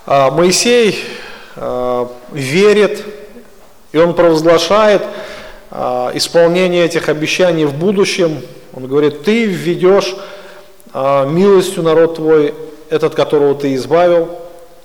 [0.06, 0.98] Моисей
[2.32, 3.15] верит
[3.96, 5.02] и он провозглашает
[5.70, 8.42] а, исполнение этих обещаний в будущем.
[8.74, 10.14] Он говорит, ты введешь
[10.92, 12.52] а, милостью народ твой,
[12.90, 14.28] этот, которого ты избавил,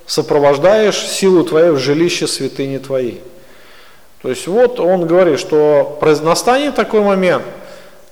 [0.06, 3.22] сопровождаешь силу твою в жилище святыни твоей.
[4.22, 7.44] То есть вот он говорит, что настанет такой момент,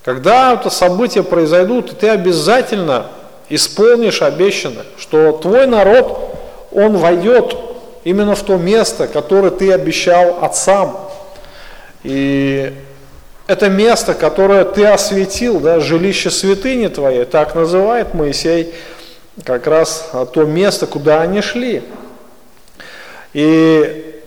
[0.04, 3.06] когда это события произойдут, и ты обязательно
[3.48, 6.36] исполнишь обещанное, что твой народ,
[6.72, 7.56] он войдет
[8.04, 10.96] именно в то место, которое ты обещал отцам.
[12.02, 12.72] И
[13.46, 18.74] это место, которое ты осветил, да, жилище святыни твоей, так называет Моисей
[19.44, 21.82] как раз то место, куда они шли.
[23.32, 24.20] И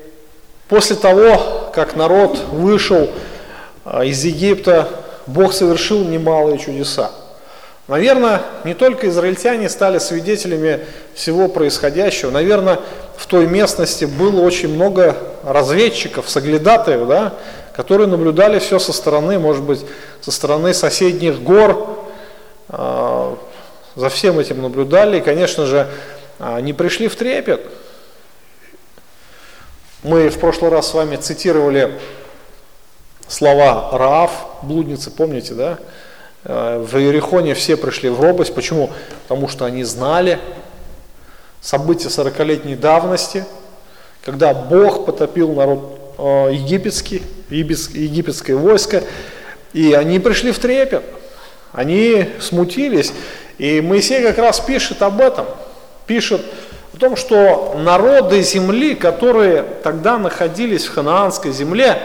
[0.67, 3.09] после того, как народ вышел
[3.85, 4.87] а, из Египта,
[5.27, 7.11] Бог совершил немалые чудеса.
[7.87, 10.79] Наверное, не только израильтяне стали свидетелями
[11.13, 12.31] всего происходящего.
[12.31, 12.79] Наверное,
[13.17, 17.33] в той местности было очень много разведчиков, соглядатаев, да,
[17.75, 19.85] которые наблюдали все со стороны, может быть,
[20.21, 22.05] со стороны соседних гор,
[22.69, 23.35] э,
[23.95, 25.17] за всем этим наблюдали.
[25.17, 25.87] И, конечно же,
[26.39, 27.61] они пришли в трепет.
[30.03, 31.99] Мы в прошлый раз с вами цитировали
[33.27, 34.31] слова Раав,
[34.63, 35.77] блудницы, помните, да?
[36.43, 38.53] Э, в Иерихоне все пришли в робость.
[38.53, 38.89] Почему?
[39.27, 40.39] Потому что они знали
[41.63, 43.45] события 40-летней давности,
[44.23, 49.01] когда Бог потопил народ э, египетский, египетское войско,
[49.71, 51.03] и они пришли в трепет,
[51.71, 53.13] они смутились.
[53.57, 55.45] И Моисей как раз пишет об этом,
[56.05, 56.41] пишет
[56.93, 61.97] о том, что народы земли, которые тогда находились в ханаанской земле,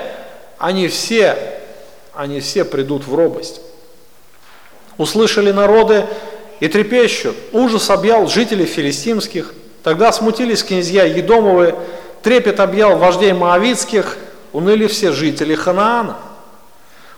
[0.59, 1.37] они все,
[2.15, 3.61] они все придут в робость.
[4.97, 6.07] Услышали народы
[6.61, 7.37] и трепещут.
[7.53, 9.55] Ужас объял жителей филистимских.
[9.83, 11.75] Тогда смутились князья Едомовы,
[12.23, 14.19] трепет объял вождей Моавицких,
[14.53, 16.17] уныли все жители Ханаана.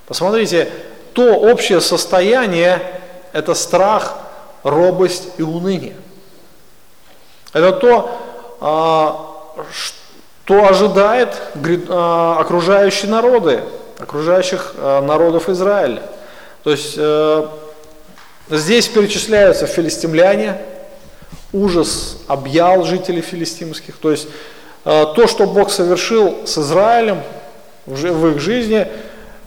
[0.07, 0.71] Посмотрите,
[1.13, 2.83] то общее состояние–
[3.33, 4.19] это страх,
[4.63, 5.97] робость и уныние.
[7.53, 8.21] Это то,
[8.61, 9.31] а,
[9.73, 11.41] что ожидает
[11.89, 13.63] а, окружающие народы,
[13.99, 16.03] окружающих а, народов Израиля.
[16.63, 17.47] То есть э,
[18.51, 20.61] Здесь перечисляются филистимляне,
[21.53, 23.97] ужас объял жителей филистимских.
[23.97, 24.27] То есть
[24.85, 27.23] э, то, что Бог совершил с Израилем
[27.87, 28.89] в их жизни,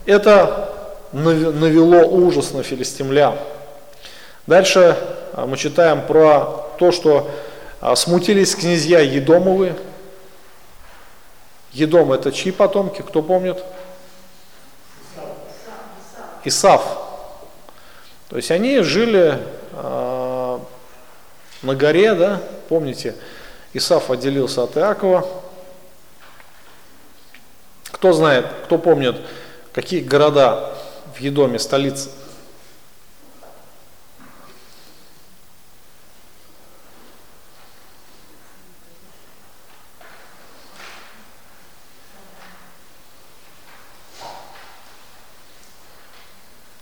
[0.05, 0.69] это
[1.11, 3.35] навело ужас на филистимлян.
[4.47, 4.97] Дальше
[5.33, 7.29] э, мы читаем про то, что
[7.81, 9.75] э, смутились князья Едомовы.
[11.73, 13.61] Едом это чьи потомки, кто помнит?
[16.45, 17.02] Исав.
[18.34, 19.38] То есть они жили
[19.74, 20.60] э,
[21.62, 23.13] на горе, да, помните,
[23.74, 25.30] Исаф отделился от Иакова.
[27.91, 29.22] Кто знает, кто помнит,
[29.72, 30.74] какие города
[31.15, 32.10] в Едоме, столицы?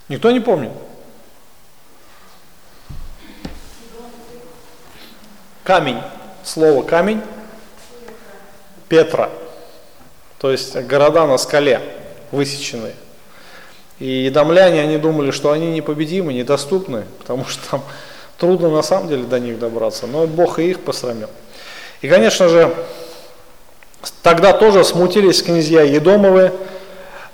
[0.08, 0.72] Никто не помнит?
[5.64, 6.02] Камень,
[6.44, 7.22] слово камень,
[8.90, 9.30] Петра,
[10.40, 11.82] то есть города на скале
[12.32, 12.96] высеченные.
[14.00, 17.84] И едомляне, они думали, что они непобедимы, недоступны, потому что там
[18.38, 21.30] трудно на самом деле до них добраться, но Бог и их посрамил.
[22.02, 22.74] И, конечно же,
[24.24, 26.52] тогда тоже смутились князья Едомовы,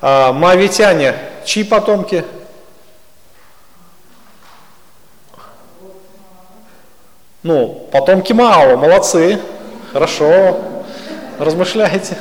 [0.02, 2.26] а, Моавитяне, чьи потомки–
[7.48, 9.40] Ну, потомки Мао, молодцы,
[9.94, 10.58] хорошо,
[11.40, 12.18] размышляйте.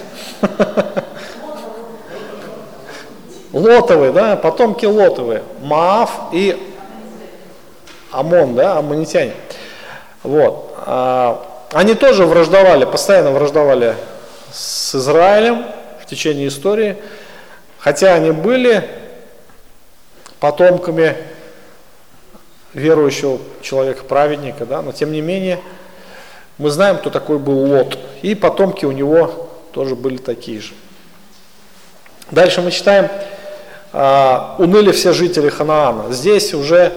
[3.52, 6.72] Лотовые, да, потомки Лотовые, Маав и
[8.12, 9.32] Амон, да, аммонитяне.
[10.22, 10.72] Вот.
[10.86, 13.96] А, они тоже враждовали, постоянно враждовали
[14.52, 15.66] с Израилем
[16.00, 16.98] в течение истории,
[17.80, 18.88] хотя они были
[20.38, 21.16] потомками
[22.76, 25.58] верующего человека, праведника, да, но тем не менее
[26.58, 30.74] мы знаем, кто такой был Лот, и потомки у него тоже были такие же.
[32.30, 33.08] Дальше мы читаем,
[33.92, 36.12] а, уныли все жители Ханаана.
[36.12, 36.92] Здесь уже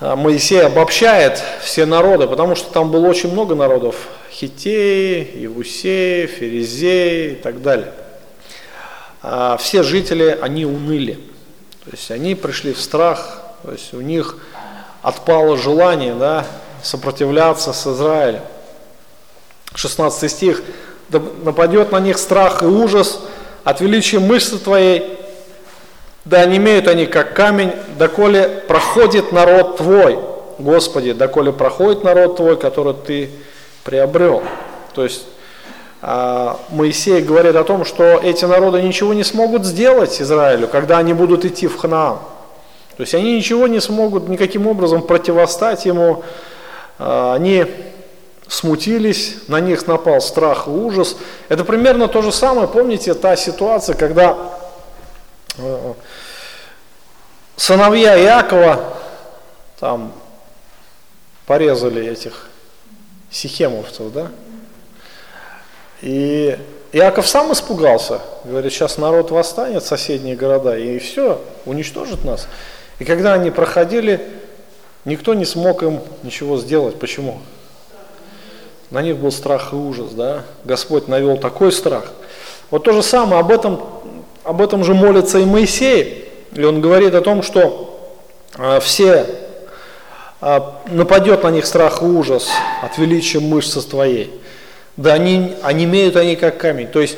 [0.00, 7.32] а, Моисей обобщает все народы, потому что там было очень много народов, Хитеи, Иевусеи, Ферезеи
[7.32, 7.92] и так далее.
[9.22, 11.14] А, все жители, они уныли,
[11.84, 14.36] то есть они пришли в страх, то есть у них
[15.02, 16.46] отпало желание да,
[16.82, 18.42] сопротивляться с Израилем.
[19.74, 20.62] 16 стих.
[21.42, 23.20] «Нападет на них страх и ужас
[23.64, 25.18] от величия мышцы твоей,
[26.24, 30.18] да не имеют они как камень, доколе проходит народ твой,
[30.58, 33.30] Господи, доколе проходит народ твой, который ты
[33.84, 34.42] приобрел».
[34.94, 35.24] То есть
[36.02, 41.12] а, Моисей говорит о том, что эти народы ничего не смогут сделать Израилю, когда они
[41.12, 42.18] будут идти в Ханаан.
[42.96, 46.22] То есть они ничего не смогут никаким образом противостать ему,
[46.98, 47.66] а, они
[48.50, 51.16] смутились, на них напал страх и ужас.
[51.48, 54.36] Это примерно то же самое, помните, та ситуация, когда
[55.56, 55.94] э,
[57.56, 58.94] сыновья Иакова
[59.78, 60.12] там
[61.46, 62.48] порезали этих
[63.30, 64.32] сихемовцев, да?
[66.02, 66.58] И
[66.92, 72.48] Иаков сам испугался, говорит, сейчас народ восстанет, соседние города, и все, уничтожит нас.
[73.00, 74.20] И когда они проходили,
[75.04, 77.00] никто не смог им ничего сделать.
[77.00, 77.40] Почему?
[78.90, 80.44] На них был страх и ужас, да?
[80.64, 82.12] Господь навел такой страх.
[82.70, 83.80] Вот то же самое, об этом,
[84.44, 86.28] об этом же молится и Моисей.
[86.52, 88.14] И он говорит о том, что
[88.56, 89.26] э, все
[90.40, 92.48] э, нападет на них страх и ужас
[92.82, 94.40] от величия мышцы твоей
[95.00, 96.86] да они, они имеют они как камень.
[96.86, 97.16] То есть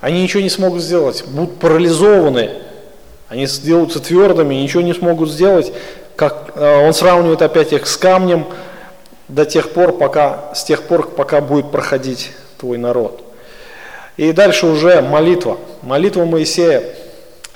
[0.00, 2.50] они ничего не смогут сделать, будут парализованы,
[3.28, 5.72] они сделаются твердыми, ничего не смогут сделать.
[6.14, 8.46] Как, э, он сравнивает опять их с камнем
[9.28, 13.22] до тех пор, пока, с тех пор, пока будет проходить твой народ.
[14.16, 15.58] И дальше уже молитва.
[15.82, 16.82] Молитва Моисея,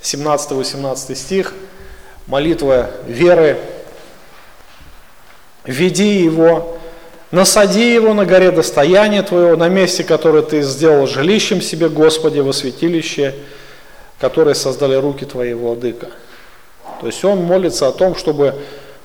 [0.03, 1.55] 17-18 стих,
[2.27, 3.59] молитва веры.
[5.65, 6.79] Веди его
[7.31, 12.53] Насади его на горе достояния твоего, на месте, которое ты сделал жилищем себе, Господи, во
[12.53, 13.37] святилище,
[14.21, 16.09] которое создали руки твои, Владыка.
[17.01, 18.55] То есть он молится о том, чтобы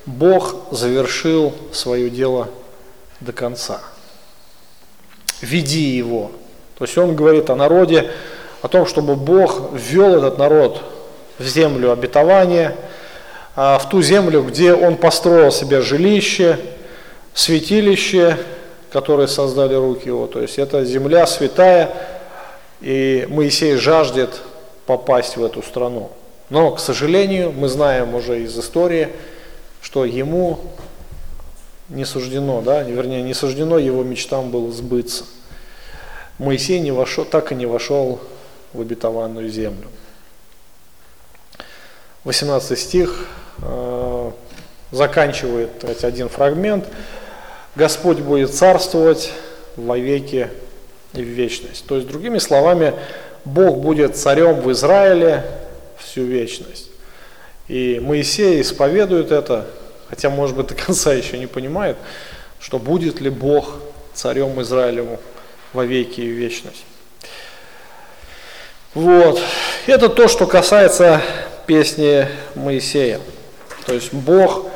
[0.04, 2.48] Бог завершил свое дело
[3.20, 3.80] до конца.
[5.40, 6.30] Веди его.
[6.78, 8.10] То есть он говорит о народе,
[8.60, 10.82] о том, чтобы Бог ввел этот народ
[11.38, 12.76] в землю обетования,
[13.54, 16.58] а, в ту землю, где он построил себе жилище,
[17.32, 18.36] святилище,
[18.92, 20.26] которое создали руки его.
[20.26, 21.90] То есть это земля святая,
[22.82, 24.42] и Моисей жаждет
[24.86, 26.10] попасть в эту страну.
[26.48, 29.08] Но, к сожалению, мы знаем уже из истории,
[29.82, 30.60] что ему
[31.88, 35.24] не суждено, да, вернее, не суждено его мечтам было сбыться.
[36.38, 38.20] Моисей не вошел, так и не вошел
[38.72, 39.88] в обетованную землю.
[42.24, 43.26] 18 стих
[43.62, 44.30] э,
[44.90, 46.86] заканчивает один фрагмент.
[47.76, 49.32] Господь будет царствовать
[49.76, 50.50] во веки
[51.12, 51.86] и в вечность.
[51.86, 52.94] То есть, другими словами,
[53.46, 55.44] Бог будет царем в Израиле
[55.98, 56.90] всю вечность.
[57.68, 59.66] И Моисей исповедует это,
[60.10, 61.96] хотя, может быть, до конца еще не понимает,
[62.58, 63.74] что будет ли Бог
[64.12, 65.20] царем Израилеву
[65.72, 66.84] во веки и вечность.
[68.94, 69.40] Вот.
[69.86, 71.22] Это то, что касается
[71.66, 72.26] песни
[72.56, 73.20] Моисея.
[73.84, 74.66] То есть Бог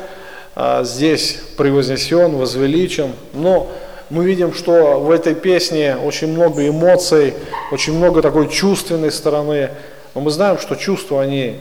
[0.55, 3.69] а, здесь превознесен, возвеличен, но
[4.11, 7.33] мы видим, что в этой песне очень много эмоций,
[7.71, 9.71] очень много такой чувственной стороны,
[10.13, 11.59] но мы знаем, что чувства, они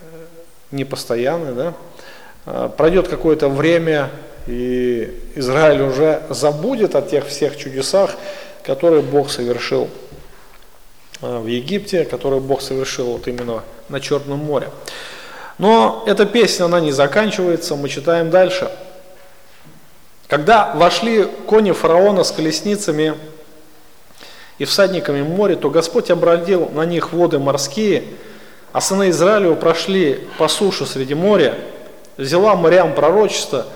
[0.00, 0.04] э,
[0.72, 1.74] непостоянны, да?
[2.46, 4.10] А, пройдет какое-то время,
[4.48, 8.16] и Израиль уже забудет о тех всех чудесах,
[8.64, 9.88] которые Бог совершил
[11.22, 14.68] а, в Египте, которые Бог совершил вот именно на Черном море.
[15.58, 18.68] Но эта песня, она не заканчивается, мы читаем дальше.
[20.28, 23.14] Когда вошли кони фараона с колесницами
[24.58, 28.04] и всадниками в море, то Господь обратил на них воды морские,
[28.72, 31.54] а сыны Израилева прошли по суше среди моря,
[32.16, 33.66] взяла морям пророчество,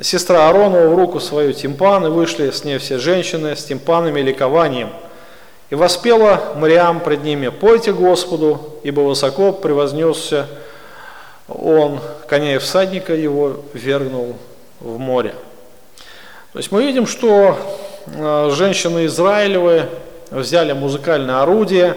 [0.00, 4.24] сестра Ааронова в руку свою тимпан, и вышли с ней все женщины с тимпанами и
[4.24, 4.90] ликованием.
[5.70, 10.46] И воспела Мариам пред ними, «Пойте Господу, ибо высоко превознесся
[11.46, 14.36] он коня и всадника его вергнул
[14.80, 15.34] в море.
[16.52, 17.58] То есть мы видим, что
[18.06, 19.84] э, женщины Израилевы
[20.30, 21.94] взяли музыкальное орудие,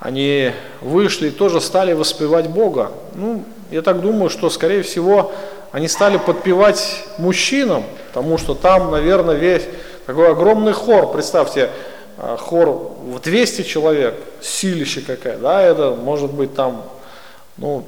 [0.00, 0.50] они
[0.80, 2.90] вышли и тоже стали воспевать Бога.
[3.14, 5.30] Ну, я так думаю, что, скорее всего,
[5.70, 9.62] они стали подпевать мужчинам, потому что там, наверное, весь
[10.06, 11.70] такой огромный хор, представьте,
[12.16, 16.82] э, хор в 200 человек, силище какая, да, это может быть там,
[17.56, 17.84] ну,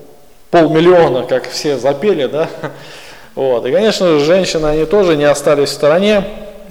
[0.52, 2.48] полмиллиона, как все запели, да.
[3.40, 3.64] Вот.
[3.64, 6.24] И, конечно же, женщины, они тоже не остались в стороне,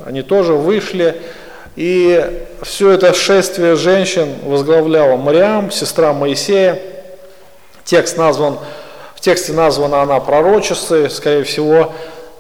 [0.06, 1.20] они тоже вышли.
[1.76, 6.80] И все это шествие женщин возглавляла Мариам, сестра Моисея.
[7.86, 8.60] Текст назван,
[9.16, 11.92] в тексте названа она пророчицей, скорее всего,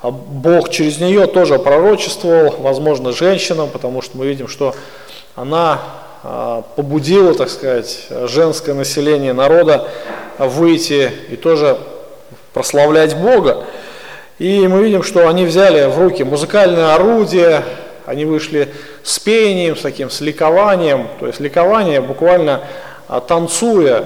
[0.03, 4.75] Бог через нее тоже пророчествовал, возможно, женщинам, потому что мы видим, что
[5.34, 5.82] она
[6.21, 9.88] а, побудила, так сказать, женское население народа
[10.38, 11.80] выйти и тоже
[12.53, 13.65] прославлять Бога.
[14.39, 17.61] И мы видим, что они взяли в руки музыкальное орудие,
[18.05, 18.73] они вышли
[19.03, 22.61] с пением, с таким, с ликованием, то есть ликование буквально
[23.09, 24.05] а, танцуя,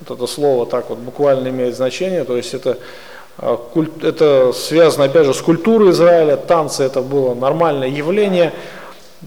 [0.00, 2.78] вот это слово так вот буквально имеет значение, то есть это,
[3.36, 3.60] а,
[4.02, 8.54] это связано опять же с культурой Израиля, танцы это было нормальное явление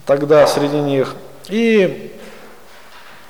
[0.08, 1.16] тогда среди них.
[1.50, 2.16] И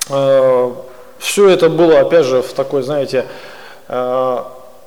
[0.08, 0.72] э,
[1.18, 3.26] все это было, опять же, в такой, знаете,
[3.88, 4.38] э,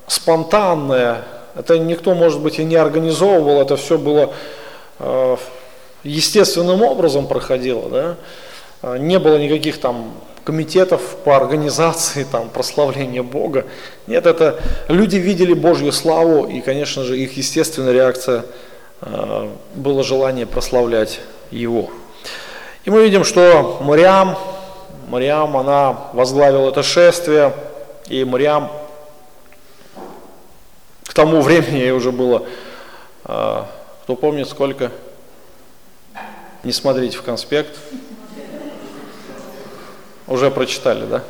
[0.07, 1.25] спонтанное
[1.55, 4.33] Это никто, может быть, и не организовывал, это все было
[4.99, 5.37] э,
[6.03, 8.15] естественным образом проходило, да?
[8.81, 13.65] А, не было никаких там комитетов по организации там, прославления Бога.
[14.05, 18.45] Нет, это люди видели Божью славу, и, конечно же, их естественная реакция
[19.01, 21.19] э, было желание прославлять
[21.51, 21.89] Его.
[22.83, 24.37] И мы видим, что Мариам,
[25.07, 27.53] Мариам, она возглавила это шествие,
[28.07, 28.69] и Мариам
[31.15, 32.45] тому времени ей уже было,
[33.23, 33.63] э,
[34.03, 34.91] кто помнит сколько,
[36.63, 37.75] не смотрите в конспект,
[40.27, 41.23] уже прочитали, да?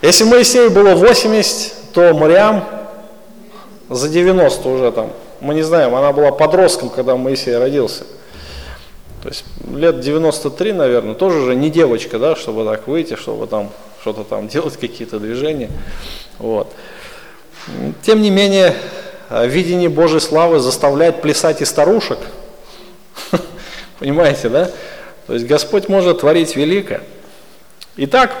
[0.00, 2.64] Если Моисею было 80, то Мариам
[3.88, 5.12] за 90 уже там.
[5.40, 8.04] Мы не знаем, она была подростком, когда Моисей родился.
[9.22, 9.44] То есть
[9.74, 13.70] лет 93, наверное, тоже же не девочка, да, чтобы так выйти, чтобы там
[14.06, 15.68] что-то там делать, какие-то движения.
[16.38, 16.72] Вот.
[18.02, 18.76] Тем не менее,
[19.30, 22.18] видение Божьей славы заставляет плясать и старушек.
[23.98, 24.70] Понимаете, да?
[25.26, 27.02] То есть Господь может творить великое.
[27.96, 28.36] Итак,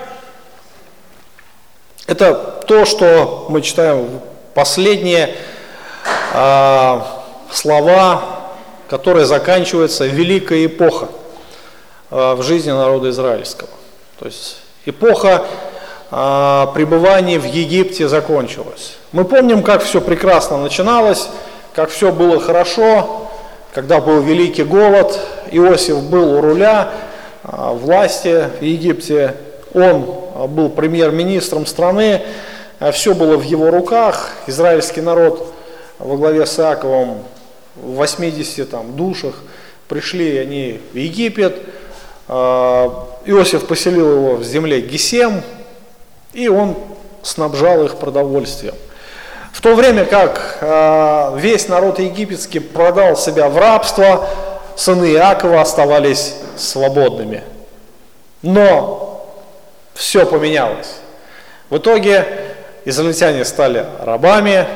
[2.06, 4.20] это то, что мы читаем
[4.54, 5.34] последние
[6.32, 7.00] э,
[7.50, 8.52] слова,
[8.88, 11.08] которые заканчиваются великая эпоха
[12.12, 13.70] э, в жизни народа израильского.
[14.20, 15.44] То есть эпоха
[16.10, 18.96] э, пребывания в Египте закончилась.
[19.12, 21.28] Мы помним, как все прекрасно начиналось,
[21.74, 23.28] как все было хорошо,
[23.74, 25.20] когда был великий голод,
[25.50, 26.90] Иосиф был у руля
[27.42, 29.34] а, власти в Египте,
[29.74, 32.22] он а, был премьер-министром страны,
[32.92, 35.52] все было в его руках, израильский народ
[35.98, 37.18] во главе с Иаковом
[37.74, 39.34] в 80 там, душах
[39.88, 41.60] пришли они в Египет,
[42.28, 45.42] Иосиф поселил его в земле Гесем,
[46.32, 46.76] и он
[47.22, 48.74] снабжал их продовольствием.
[49.52, 54.28] В то время как э, весь народ египетский продал себя в рабство,
[54.76, 57.42] сыны Иакова оставались свободными.
[58.42, 59.26] Но
[59.94, 60.96] все поменялось.
[61.70, 62.26] В итоге
[62.84, 64.66] израильтяне стали рабами,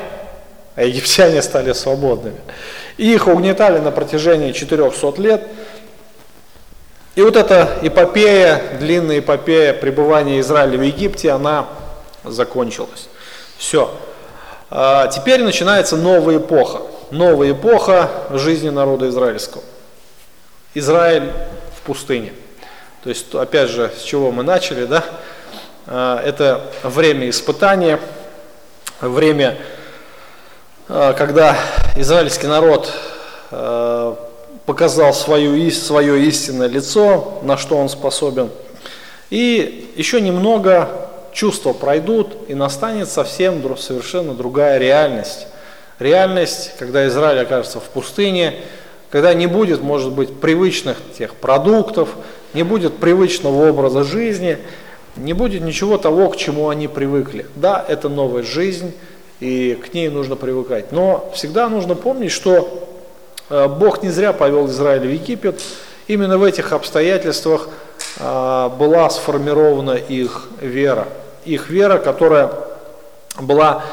[0.75, 2.37] а египтяне стали свободными.
[2.97, 5.43] Их угнетали на протяжении 400 лет.
[7.15, 11.67] И вот эта эпопея, длинная эпопея пребывания Израиля в Египте, она
[12.23, 13.09] закончилась.
[13.57, 13.93] Все.
[14.69, 16.83] А теперь начинается новая эпоха.
[17.11, 19.63] Новая эпоха жизни народа израильского.
[20.73, 21.33] Израиль
[21.77, 22.31] в пустыне.
[23.03, 25.03] То есть, опять же, с чего мы начали, да?
[25.87, 27.99] А, это время испытания,
[29.01, 29.57] время,
[30.87, 31.57] а, когда
[31.97, 32.93] израильский народ
[34.65, 38.49] показал свое, свое истинное лицо, на что он способен.
[39.29, 40.89] И еще немного
[41.33, 45.47] чувства пройдут, и настанет совсем совершенно другая реальность.
[45.99, 48.55] Реальность, когда Израиль окажется в пустыне,
[49.09, 52.09] когда не будет, может быть, привычных тех продуктов,
[52.53, 54.57] не будет привычного образа жизни,
[55.15, 57.45] не будет ничего того, к чему они привыкли.
[57.55, 58.93] Да, это новая жизнь,
[59.39, 60.91] и к ней нужно привыкать.
[60.91, 62.90] Но всегда нужно помнить, что
[63.51, 65.61] Бог не зря повел Израиль в Египет.
[66.07, 67.67] Именно в этих обстоятельствах
[68.19, 71.07] э, была сформирована их вера
[71.45, 72.51] их вера, которая
[73.39, 73.83] была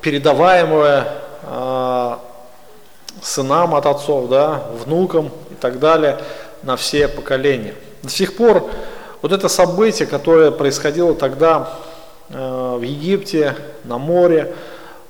[0.00, 1.08] передаваемая
[1.42, 2.16] э,
[3.22, 6.18] сынам от отцов, да, внукам и так далее
[6.62, 7.74] на все поколения.
[8.02, 8.68] До сих пор
[9.22, 11.70] вот это событие, которое происходило тогда
[12.30, 14.54] э, в Египте, на море,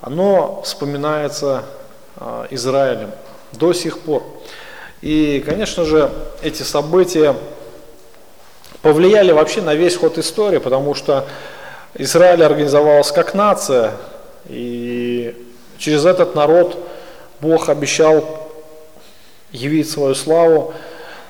[0.00, 1.62] оно вспоминается
[2.16, 3.10] э, Израилем
[3.52, 4.22] до сих пор.
[5.02, 6.10] И, конечно же,
[6.42, 7.34] эти события
[8.82, 11.26] повлияли вообще на весь ход истории, потому что
[11.94, 13.92] Израиль организовалась как нация,
[14.48, 15.34] и
[15.78, 16.76] через этот народ
[17.40, 18.48] Бог обещал
[19.52, 20.74] явить свою славу,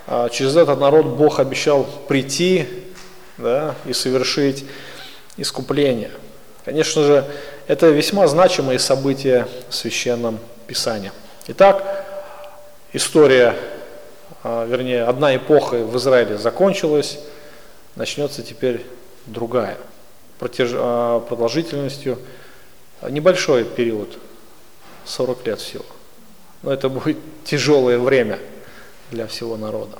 [0.06, 2.66] а через этот народ Бог обещал прийти
[3.38, 4.64] да, и совершить
[5.36, 6.10] искупление.
[6.64, 7.24] Конечно же,
[7.66, 11.12] это весьма значимые события в Священном Писании.
[11.48, 12.05] Итак,
[12.97, 13.55] история,
[14.42, 17.18] а, вернее, одна эпоха в Израиле закончилась,
[17.94, 18.84] начнется теперь
[19.26, 19.76] другая
[20.38, 20.70] протяж...
[20.72, 22.18] А, продолжительностью
[23.03, 24.18] небольшой период,
[25.05, 25.84] 40 лет всего.
[26.62, 28.38] Но это будет тяжелое время
[29.11, 29.99] для всего народа.